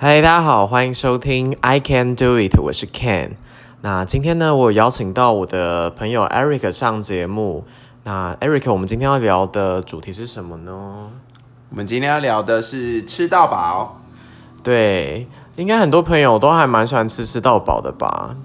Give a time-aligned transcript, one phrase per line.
[0.00, 3.32] 嗨，大家好，欢迎收听 I Can Do It，我是 Ken。
[3.80, 7.64] 那今天呢，我有邀请到我的朋友 Eric 上节目。
[8.04, 11.10] 那 Eric，我们今天要聊的主题是什么呢？
[11.70, 14.00] 我们今天要聊的是吃到饱。
[14.62, 15.26] 对，
[15.56, 18.36] 应该很多朋友都还蛮喜欢吃吃到饱的吧？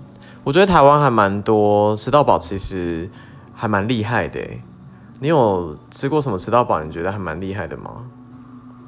[0.43, 3.07] 我觉得台湾还蛮多吃到饱，其实
[3.53, 4.59] 还蛮厉害的欸。
[5.19, 6.81] 你有吃过什么吃到饱？
[6.81, 8.07] 你觉得还蛮厉害的吗？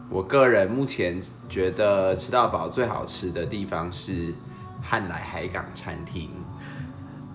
[0.09, 4.33] 我个人目前觉得吃到饱最好吃的地方是
[4.81, 6.29] 汉来海港餐厅，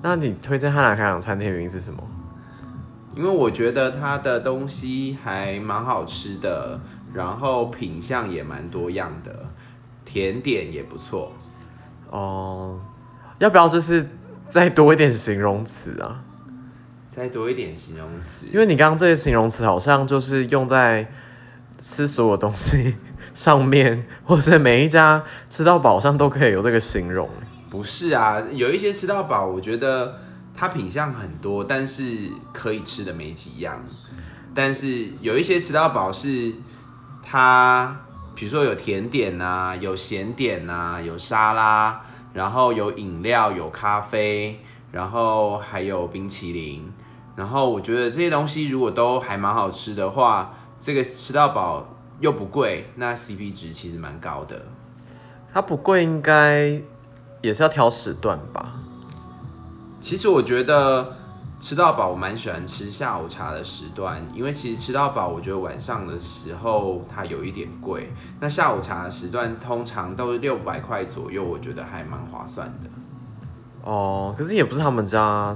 [0.00, 2.02] 那你推荐汉来海港餐厅的原因是什么？
[3.16, 6.80] 因为我觉得它的东西还蛮好吃的，
[7.12, 9.46] 然后品相也蛮多样的，
[10.04, 11.32] 甜点也不错。
[12.08, 12.80] 哦，
[13.40, 14.08] 要不要就是
[14.48, 16.22] 再多一点形容词啊？
[17.08, 21.10] 再多一点形容词，因为你刚刚这些形容词好像就是用在
[21.80, 22.96] 吃所有东西
[23.34, 27.28] 上面，或是每一家吃到饱上都可以有这个形容。
[27.70, 30.18] 不是啊，有一些吃到饱，我觉得
[30.54, 33.82] 它品相很多，但是可以吃的没几样。
[34.54, 36.52] 但是有一些吃到饱是
[37.22, 37.96] 它，
[38.34, 42.00] 比如说有甜点呐、有咸点呐、有沙拉，
[42.34, 46.92] 然后有饮料、有咖啡，然后还有冰淇淋。
[47.36, 51.86] 然后我觉得这些东西如果都还蛮好吃的话，这个吃到饱
[52.20, 54.62] 又不贵，那 CP 值其实蛮高的。
[55.52, 56.82] 它不贵，应该
[57.42, 58.76] 也是要挑时段吧？
[60.00, 61.16] 其实我觉得
[61.60, 68.10] 吃到饱，我蛮喜欢吃下午茶的时段，因为其实吃到饱，我觉得晚上的时候它有一点贵。
[68.40, 72.88] 那下午茶的时段通常都是六百块左右，我觉得还蛮划算的。
[73.82, 75.54] 哦，可是也不是他们家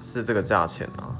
[0.00, 1.10] 是这个价钱啊。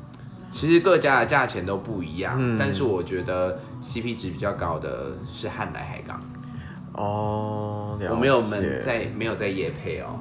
[0.57, 6.19] 其实各家的价钱都不一样，嗯但是我觉得 CP 值比较高的是汉来海港。
[6.95, 10.19] 哦，我没有们在没有在夜配哦，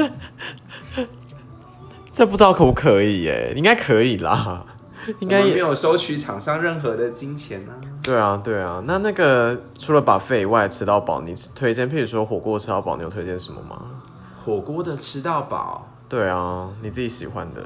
[2.10, 3.52] 这不知道可不可以耶？
[3.56, 4.66] 应该可以啦，
[5.20, 7.72] 应该也没有收取厂商任何的金钱呢、
[8.02, 8.82] 对啊，对啊。
[8.84, 13.80] 那那个除了把费以外，吃到饱，你推荐，譬如说火锅吃到饱，你有推荐什么吗？
[14.44, 17.64] 火锅的吃到饱，对啊，你自己喜欢的。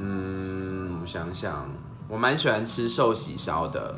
[0.00, 1.68] 嗯，我想想，
[2.08, 3.96] 我蛮喜欢吃寿喜烧的。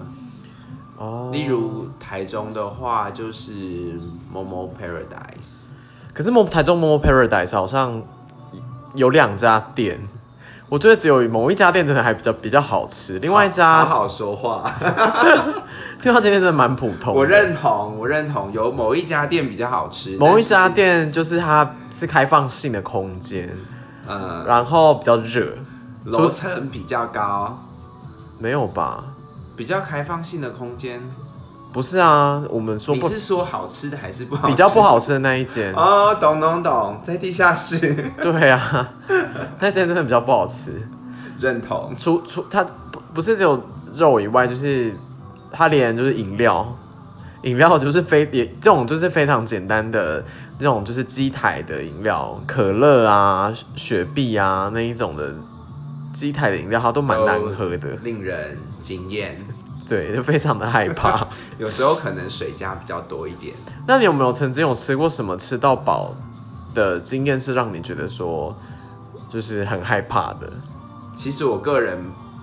[0.96, 3.98] 哦，例如台中的话，就是
[4.34, 5.64] Momo Paradise。
[6.12, 8.02] 可是某台中 Momo Paradise 好像
[8.94, 10.00] 有两家店，
[10.68, 14.70] 我觉得只有某一家店真的还比较比较好吃，另外一好家好说话，
[16.02, 17.14] 另外一家店真的蛮普通。
[17.14, 23.56] 我认同，我认同，有某一家店比较好吃，某一家，店就是它是开放性的空间，
[24.06, 25.56] 嗯，然后比较热，
[26.04, 27.58] 楼层比较高，
[28.38, 29.04] 没有吧？
[29.56, 31.00] 比较开放性的空间。
[31.72, 34.48] 不是啊，我们说不你是说好吃的还是不好吃？
[34.48, 35.72] 比较不好吃的那一间。
[35.74, 37.78] 哦，懂懂懂，在地下室，
[38.20, 38.88] 对啊，
[39.60, 40.88] 那间真的比较不好吃。
[41.38, 41.94] 认同。
[41.96, 43.62] 除除它不不是只有
[43.94, 44.94] 肉以外，就是
[45.52, 46.76] 它连就是饮料，
[47.42, 50.24] 饮料就是非也这种就是非常简单的
[50.58, 55.34] 那种就是机台的饮料，可乐啊、雪碧啊那一种的
[56.12, 57.96] 机台的饮料，它都蛮难喝的。
[58.02, 59.44] 令人惊艳。
[59.88, 61.26] 对，就非常的害怕。
[61.58, 63.54] 有时候可能水加比较多一点。
[63.86, 66.14] 那你有没有曾经有吃过什么吃到饱
[66.72, 68.56] 的经验，是让你觉得说
[69.28, 70.52] 就是很害怕的？
[71.14, 71.98] 其实我个人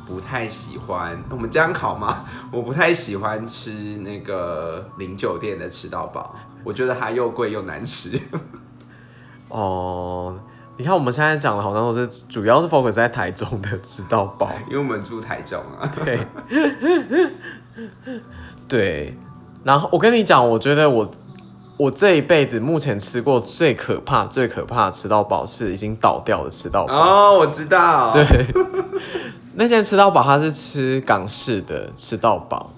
[0.06, 2.26] 不太喜欢，我们这样考吗？
[2.52, 6.36] 我不太喜欢吃那个零酒店的吃到饱，
[6.66, 8.20] 我觉得它又贵又难吃。
[9.48, 10.38] 哦，
[10.78, 16.20] 你看我们现在讲的好像都是主要是 focus 在台中的吃到饱，因为我们住台中啊，对，
[18.68, 19.18] 对。
[19.64, 21.10] 然后我跟你讲，我觉得我
[21.78, 26.94] 我这一辈子目前吃过最可怕、最可怕的吃到饱是已经倒掉的吃到饱。
[26.94, 28.26] 哦，我知道，对，
[29.56, 32.70] 那间吃到饱它是吃港式的吃到饱，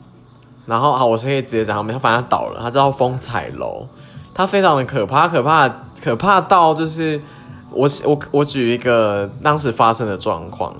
[0.65, 3.85] 然后好，我是可以直接讲，他们反正它倒了，它叫风采楼，
[4.33, 5.69] 它非常的可怕，可怕
[6.01, 7.21] 可怕到就是
[7.71, 10.75] 我我我举一个当时发生的状况，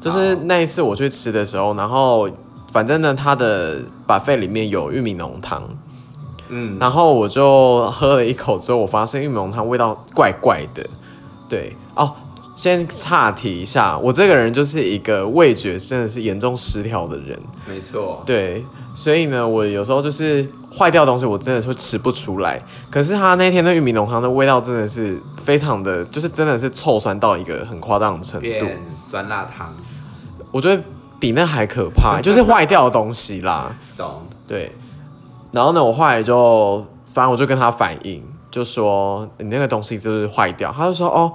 [0.00, 2.28] 就是那一次我去吃的时候，然后
[2.72, 5.62] 反正呢，它的 buffet 里面有玉米浓汤，
[6.48, 10.86] 嗯，然后我就喝了一口之后，我发现玉米浓汤味道怪怪的。
[11.48, 12.12] 对哦，
[12.54, 17.38] 先岔题一下，我这个人就是一个味觉真的是严重失调的人。
[17.68, 18.64] 没错，对，
[18.94, 22.62] 所以呢，我有时候就是坏掉的东西，我真的会吃不出来。
[22.90, 28.66] 可是他那天的玉米浓汤的味道真的是非常的，就是真的是臭酸到一个很夸张的程度。
[28.96, 29.74] 酸辣汤，
[30.52, 30.80] 我觉得
[31.18, 33.74] 比那还可怕，就是坏掉的东西啦。
[33.96, 34.22] 懂？
[34.46, 34.70] 对，
[35.50, 41.32] 然后呢，我后来就反正我就跟他反映，就说你那个东西就是坏掉，他就说哦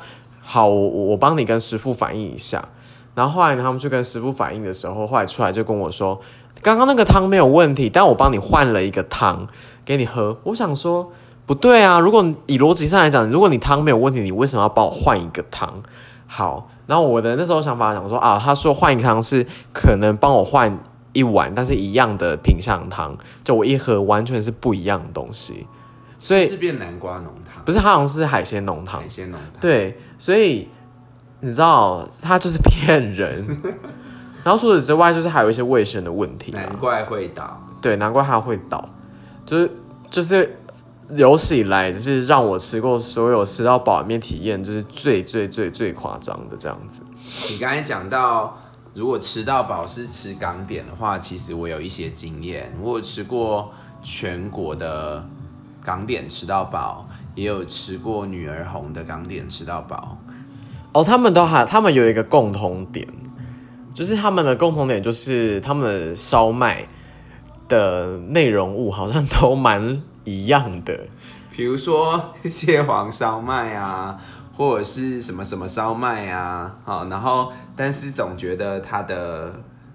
[0.52, 2.70] 好，我我帮你跟师傅反映一下。
[3.14, 6.20] 然后后来呢，他们去跟师傅反映的时候，后来出来就跟我说，
[6.64, 9.48] 刚刚那个汤没有问题，但我帮你换了一个汤
[9.86, 10.36] 给你喝。
[10.46, 11.12] 我想说
[11.46, 15.72] 不对啊，如果以逻辑上来讲，如果你汤没有问题，你为什么要帮我换一个汤？
[16.26, 20.80] 好，然后我的那时候想法想说啊，他说换一个汤是可能帮我换
[21.14, 25.68] 一碗，但是一样的品相汤，就我一喝完全是不一样的东西，
[26.20, 29.62] 所以是变南瓜浓汤，不是，它好像是海鲜浓汤海，鲜浓汤。
[29.62, 30.68] 对，所以
[31.40, 33.48] 你知道他就是骗人。
[34.44, 36.62] 然后除此之外，就是还有一些卫生的问题、啊。
[36.62, 37.62] 难怪会倒。
[37.82, 38.88] 对，难怪它会倒，
[39.46, 39.72] 就是
[40.10, 40.58] 就是
[41.16, 47.02] 有史以来，就是让我吃过所有吃到饱里面体验，就是最最最最夸张的这样子。
[47.50, 48.58] 你刚才讲到，
[48.94, 53.72] 如果吃到饱是吃港点的话，其实我有一些经验，我有吃过
[54.02, 55.26] 全国的
[55.90, 60.16] 港点吃到饱，也有吃过女儿红的港点吃到饱。
[60.94, 63.08] 哦，他们都还，他们有一个共同点，
[63.92, 66.88] 就是他们的共同点就是他们的烧麦
[67.68, 70.96] 的内容物好像都蛮一样的。
[71.52, 74.22] 比如说蟹黄烧麦啊，
[74.56, 79.52] 或者是什么什么烧麦啊，好，然后但是总觉得它的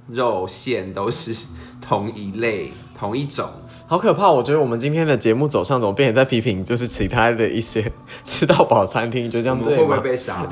[0.09, 1.47] 肉馅都是
[1.81, 3.49] 同一类、同一种。
[3.95, 4.29] 好可怕！
[4.29, 7.93] 我觉得我们今天的节目走向怎么变成在批评，就是其他的一些
[8.25, 10.01] 吃到饱餐厅，就这样对会不会？
[10.01, 10.45] 被杀？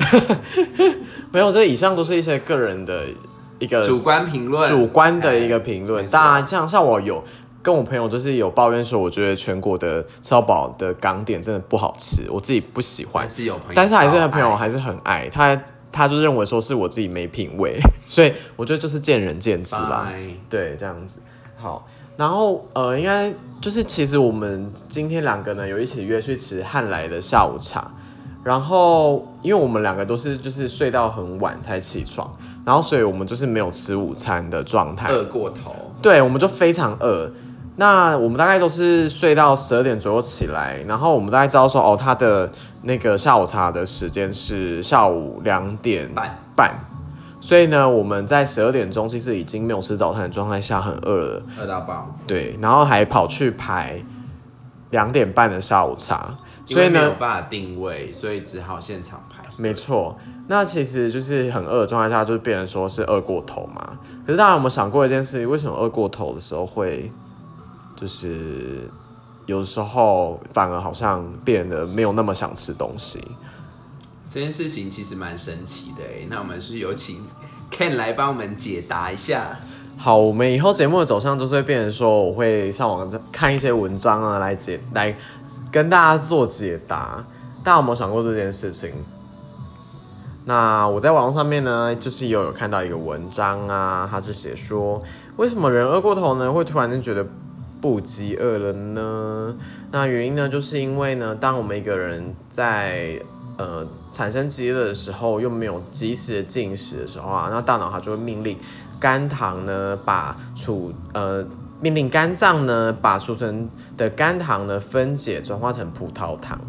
[1.29, 3.03] 没有，这以上都是一些个人的
[3.59, 6.05] 一个主观评论，主观的一个评论。
[6.05, 7.21] 没错当然，像像我有
[7.61, 13.27] 跟我朋友就是有抱怨说，我觉得全国的吃到饱的港点真的不好吃，我自己不喜欢还。
[13.29, 15.61] 是有朋友，但是还是有朋友还是很爱他，
[15.91, 20.07] 他就认为说是我自己没品味， 所以我觉得就是见仁见智啦。
[20.09, 21.19] 拜对，这样子
[21.57, 21.85] 好。
[22.15, 27.89] 然后呃，应该就是其实我们今天两个呢有一起约去吃汉来的下午茶，
[28.43, 32.31] 然后因为我们两个都是就是睡到很晚才起床，
[32.65, 37.31] 然后所以我们就是没有吃午餐的状态，饿过头，对，我们就非常饿。
[37.75, 42.47] 那我们大概都是睡到十二点左右起来，然后我们大概知道说，哦，他的
[42.83, 46.79] 那个下午茶的时间是下午两点半半，
[47.43, 54.01] 所以呢，我们在十二点钟其实已经没有吃早餐的状态下很饿了，饿到爆，对，然后还跑去排
[54.91, 56.33] 两点半的下午茶，
[56.65, 59.43] 所以因为没有呢，办法定位，所以只好现场排。
[59.57, 60.17] 没错，
[60.47, 63.99] 那其实就是很饿的状态下，就变成说是饿过头嘛。
[64.25, 65.49] 可是大家有没有想过一件事情？
[65.49, 67.11] 为什么饿过头的时候会，
[67.93, 68.89] 就是
[69.47, 73.21] 有时候反而好像变得没有那么想吃东西？
[74.27, 77.23] 这件事情其实蛮神奇的哎，那我们是有请
[77.71, 79.57] Ken 来帮我们解答一下。
[79.95, 85.15] 好，我们以后节目的走向就是会变成说，我会上网看一些文章啊，来解来
[85.71, 87.23] 跟大家做解答。
[87.63, 88.91] 大家有没有想过这件事情？
[90.45, 95.01] 那我在网络上面呢，就是有看到一个文章啊，它是写说，
[95.37, 97.25] 为什么人饿过头呢，会突然间觉得
[97.79, 99.55] 不饥饿了呢？
[99.91, 103.21] 那原因呢，就是因为呢，当我们一个人在
[103.57, 108.57] 呃产生饥饿的时候，又没有及时的进食的时候啊，那大脑它就会命令
[108.99, 111.45] 肝糖呢把储呃
[111.81, 116.59] 命令肝脏呢把储存的肝糖呢分解转化成葡萄糖。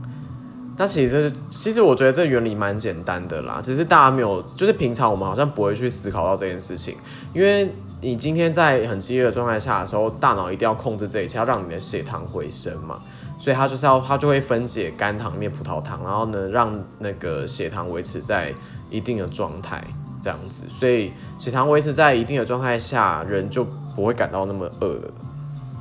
[0.76, 6.96] 那其实其实我觉得这原理蛮简单的啦，只是大家没有，就是平常我们好像不会去思考到这件事情，
[7.32, 13.00] 因为你今天在很饥饿状态下的时候，大脑一定要控制这一切，要让你的血糖回升嘛，
[13.44, 18.50] 所以它就是要它就会分解肝糖里面葡萄糖，然后呢让那个血糖维持在
[18.88, 19.84] 一定的状态，
[20.18, 23.62] 这样子，所以血糖维持在一定的状态下，人就
[23.94, 25.10] 不会感到那么饿了。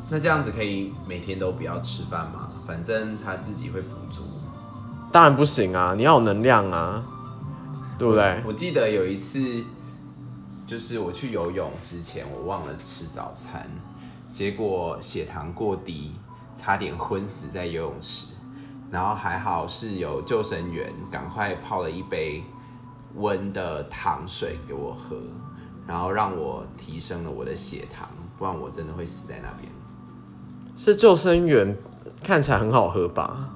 [0.09, 2.51] 那这样子可以每天都不要吃饭吗？
[2.67, 4.23] 反正他自己会补足。
[5.09, 7.01] 当然不行啊，你要有能量啊，
[7.97, 8.43] 对不对？
[8.45, 9.63] 我记得有一次，
[10.67, 13.71] 就是我去游泳之前，我忘了吃早餐，
[14.33, 16.11] 结果血糖过低，
[16.55, 18.27] 差点昏死在游泳池。
[18.91, 22.43] 然后还好是有救生员赶快泡了一杯
[23.15, 25.15] 温的糖水给我喝，
[25.87, 28.07] 然后让我提升了我的血糖，
[28.37, 29.71] 不然我真的会死在那边。
[30.75, 31.75] 是救生员
[32.23, 33.49] 看起来很好喝吧？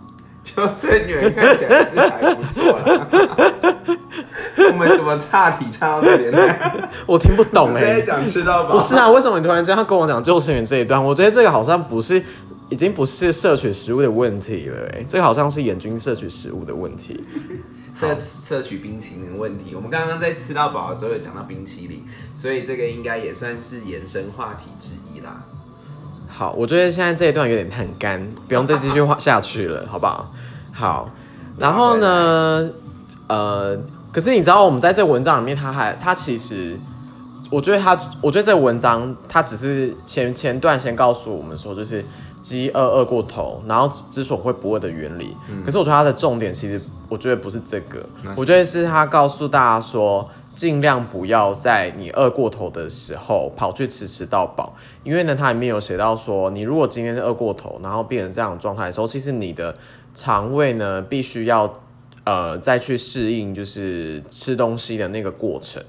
[0.44, 3.08] 救生员看起来是还不错啦。
[4.70, 6.90] 我们怎么差题差到这边来？
[7.06, 8.72] 我听不懂哎、在讲吃到饱？
[8.74, 11.04] 不是啊，为什么你突然这样跟我讲救生员这一段？
[11.04, 12.24] 我觉得这个好像不是，
[12.70, 17.24] 已经不是摄取食物的问题了哎、这个好像是眼睛摄取食物的问题。
[17.96, 19.74] 摄摄取冰淇淋的问题。
[19.74, 22.04] 我们刚刚在吃到饱的时候有讲到冰淇淋，
[22.36, 25.44] 所以这个应该也算是延伸话题之一啦。
[26.28, 30.32] 好，我觉得现在这一段有点很干，不用再继续画下去了，好不好？
[30.72, 31.10] 好，
[31.58, 32.70] 然后呢，
[33.28, 33.76] 呃，
[34.12, 36.80] 可是你知道我们在这文章里面，他还他其实，
[37.50, 42.06] 我觉得他，我觉得这文章他只是前前段先告诉我们说，就是
[42.42, 45.36] 饥饿饿过头，然后之所以会不饿的原理。
[45.66, 50.30] 可是我觉得它的重点其实，我觉得不是这个我觉得是他告诉大家说。
[50.58, 59.76] 尽量不要在你饿过头的时候跑去吃吃到饱，因为呢，它里面有写到说，你如果今天是饿过头，然后变成这样的状态的时候，其实你的
[60.16, 61.72] 肠胃呢必须要
[62.24, 65.84] 呃再去适应，就是吃东西的那个过程，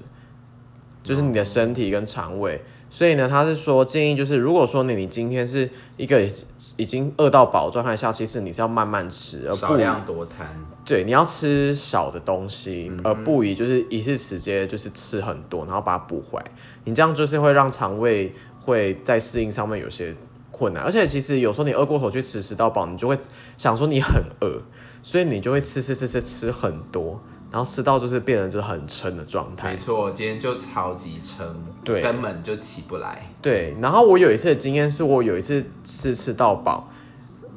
[1.01, 2.61] 就是你的身体跟肠胃。
[2.89, 6.27] 所以呢，他是说建议就是，如果说你你今天是一个
[6.75, 10.47] 已经饿到饱的状态下，其实你是要慢慢吃，而不少量多餐。
[10.83, 16.45] 对，你要吃少的东西，而不宜就是一次直接就是吃很多，然后把它补回来。
[16.85, 18.31] 你这样就是会让肠胃
[18.65, 20.15] 会在适应上面有些
[20.49, 23.15] 困难，而且其实有时候你饿过头去吃吃到饱，你就会
[23.55, 24.63] 想说你很饿，
[25.03, 29.77] 所以你就会吃吃吃吃吃很多，然后吃到就是变成就是很撑的状态没。
[29.77, 31.47] 错，今天就超级撑，
[31.83, 33.27] 对根本就起不来。
[33.41, 36.89] 对，然后我有一次的经验是我有一次吃吃到饱，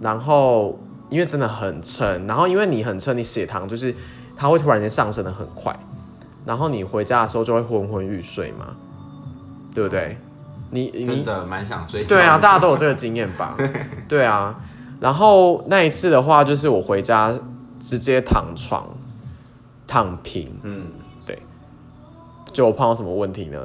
[0.01, 0.79] 然后
[1.11, 3.95] 因为真的很撑，然后因为你很撑，你血糖就是
[4.37, 5.79] 它会突然间上升的很快，
[6.47, 8.75] 然后你回家的时候就会昏昏欲睡嘛，
[9.75, 10.17] 对不对？
[10.71, 12.03] 你你真的蛮想追。
[12.03, 13.59] 对啊，大家都有这个经验吧？
[14.09, 14.59] 对啊，
[15.01, 17.31] 然后那一次的话，就是我回家
[17.79, 18.89] 直接躺床
[19.93, 20.87] 躺平，嗯，
[21.27, 21.39] 对
[22.51, 23.61] 就我碰到什么问题呢？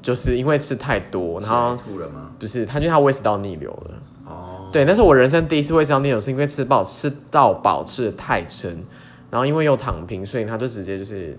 [0.00, 2.30] 就是因为吃太多，然后吐了吗？
[2.38, 4.00] 不是，他就他胃食道逆流了。
[4.24, 8.70] 哦，对，那是我人生第一次胃食道逆流，是因为吃饱吃到饱吃的太撑，
[9.30, 11.38] 然后因为又躺平，所以他就直接就是，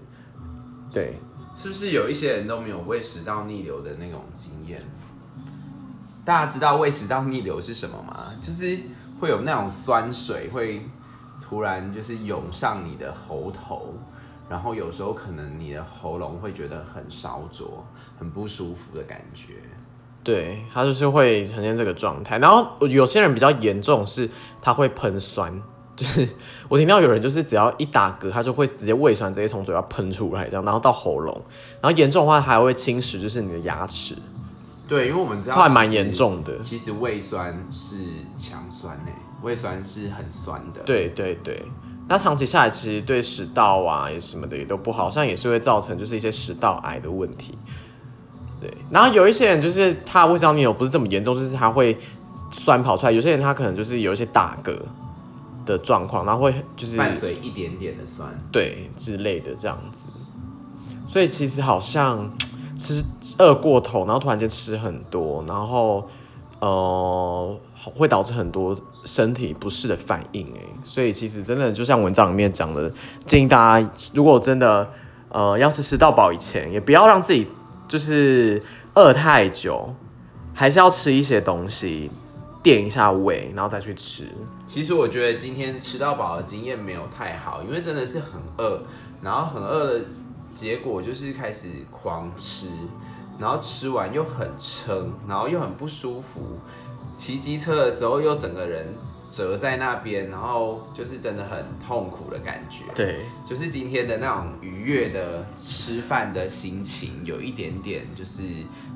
[0.94, 1.17] 对，
[1.58, 4.79] 是不是有一些人都没有胃食道逆流的那种经验？
[6.24, 8.27] 大家知道胃食道逆流是什么吗？
[8.39, 8.77] 就是
[9.20, 10.86] 会有那种酸水会
[11.41, 13.96] 突然就是涌上你的喉头，
[14.50, 17.86] 然后有时候可能你的喉咙会觉得很烧灼、
[18.20, 19.54] 很不舒服的感觉。
[20.24, 22.38] 对它就是会呈现这个状态。
[22.39, 24.30] 然后有些人比较严重是
[24.62, 25.54] 他会喷酸，
[25.96, 26.27] 就是
[26.68, 31.42] 我听到有人就是只要一打嗝，他就会直接胃酸直接从嘴巴喷出来，这样然后到喉咙，
[31.82, 34.18] 然后严重的话还会侵蚀就是你的牙齿，
[34.86, 36.60] 对，因为我们知道它还蛮严重的。
[36.60, 37.96] 其实胃酸是
[38.36, 41.63] 强酸诶、胃酸是很酸的。，对对对，
[42.09, 47.57] 那长期下来其实对食道啊也什么的也都不好，像也是会造成就是一些食道癌的问题。
[48.59, 51.97] 对，然后有一些人就是他胃食道逆流不是这么严重，就是他会
[52.49, 54.75] 酸跑出来；有些人他可能就是有一些打嗝
[55.65, 58.27] 的状况，然后会就是伴随一点点的酸。
[58.51, 60.07] 对之类的这样子。
[61.07, 62.31] 所以其实好像
[62.77, 63.03] 吃
[63.37, 66.07] 饿过头，然后突然间吃很多，然后
[66.59, 70.62] 呃会导致很多身体不适的反应哎。
[70.84, 72.91] 所以其实真的就像文章里面讲的，
[73.25, 74.89] 建议大家如果真的
[75.29, 77.48] 呃要是吃到饱以前，也不要让自己
[77.88, 78.62] 就是
[78.96, 79.93] 饿太久，
[80.53, 82.10] 还是要吃一些东西
[82.63, 84.27] 垫一下胃，然后再去吃。
[84.67, 88.81] 其实我觉得今天吃到饱的经验没有太好，因为真的是很饿，
[89.22, 90.05] 然后很饿的
[90.53, 92.67] 结果就是开始狂吃，
[93.39, 96.41] 然后吃完又很撑，然后又很不舒服。
[97.17, 98.86] 骑机车的时候又整个人
[99.29, 102.83] 折在那边，然后就是真的很痛苦的感觉。
[102.95, 108.43] 对，就是今天的那种愉悦的吃饭的心情，有一点点就是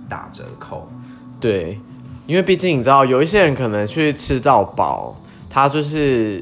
[0.07, 0.87] 打折扣。
[1.39, 1.79] 对，
[2.27, 6.41] 因为毕竟你知道，有一些人可能去吃到饱，他就是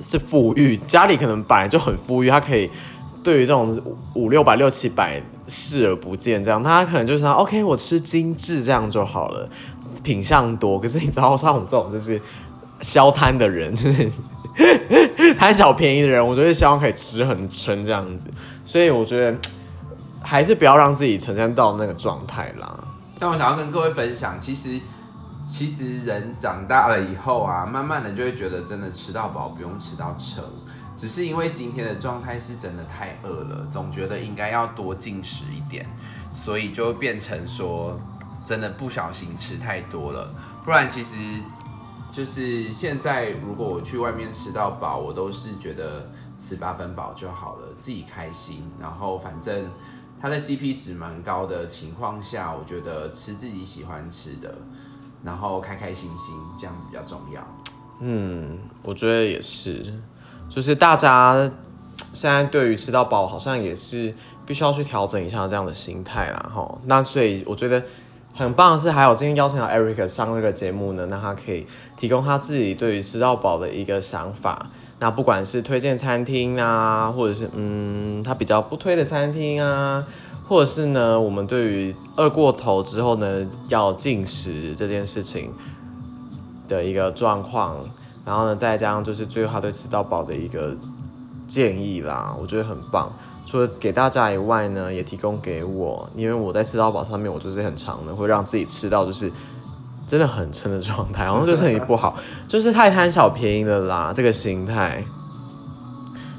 [0.00, 2.68] 是富裕，家里可能本来就很富裕，他可以
[3.22, 9.48] 对于这种五五六百、六七百视而不见，这样他可能就是说 OK，我吃精致这样就好了，
[10.02, 10.80] 品相多。
[10.80, 12.20] 可是你知道，像我们这种就是
[12.80, 14.10] 消摊的人， 就是
[15.38, 18.28] 贪小便宜的人，我就是希望可以吃很撑这样子，
[18.64, 19.36] 所以我觉得
[20.22, 22.78] 还是不要让自己呈现到那个状态啦。
[23.18, 24.80] 但我想要跟各位分享，其实
[25.44, 30.42] 其实人长大了以后啊，慢慢的就会觉得真的吃到饱不用吃到撑，
[30.96, 35.86] 只是因为今天的状态是真的太饿了，总觉得应该要多进食一点，
[36.32, 37.98] 所以就变成说
[38.44, 40.28] 真的不小心吃太多了，
[40.64, 41.16] 不然其实
[42.12, 49.64] 就是现在如果我去外面吃到饱，我都是觉得吃八分饱就好了，自己开心，然后反正。
[50.20, 54.54] 它的 CP 值蛮高的情况下，我觉得吃自己喜欢吃的，
[55.22, 57.46] 然后开开心心这样子比较重要。
[58.00, 59.92] 嗯，我觉得也是，
[60.48, 61.34] 就是大家
[62.14, 64.14] 现在对于吃到饱，好像也是
[64.46, 66.78] 必须要去调整一下这样的心态啦，哈。
[66.84, 67.84] 那所以我觉得
[68.36, 74.66] 很棒的是，还有今天邀请到 Eric 上这个节目呢，那他可以提供他自己对于吃到饱的一个想法。
[74.98, 80.04] 那不管是推荐餐厅啊，或者是嗯，他比较不推的餐厅啊，
[80.48, 85.52] 或者是呢，我们对于饿过头之后呢，要进食这件事情
[86.66, 87.76] 的一个状况，
[88.24, 90.76] 然后呢，再加上就是最后他对吃到饱的一个
[91.46, 93.12] 建议啦，我觉得很棒。
[93.46, 99.30] 除了给大家以外呢，也提供给我，因为我在吃到饱上面，我就是很长的，会让自己吃到就是
[100.06, 102.16] 真的很撑的状态， 然后就是很不好，
[102.48, 105.04] 就是太贪小便宜了啦，这个心态。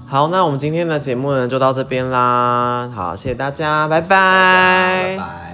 [0.08, 4.08] 好，那我们今天的节目呢就到这边啦，好，谢谢大家，拜拜。
[4.08, 5.45] 拜拜。